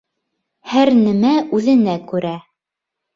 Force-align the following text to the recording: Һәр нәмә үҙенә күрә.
Һәр 0.69 0.91
нәмә 1.01 1.33
үҙенә 1.57 1.93
күрә. 2.13 2.33